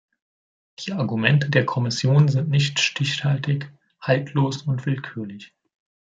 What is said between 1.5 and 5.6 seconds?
der Kommission sind nicht stichhaltig, haltlos und willkürlich.